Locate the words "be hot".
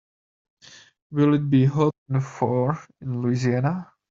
1.47-1.93